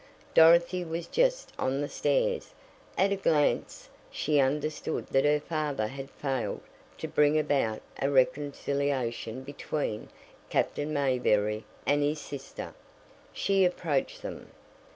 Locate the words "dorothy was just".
0.33-1.53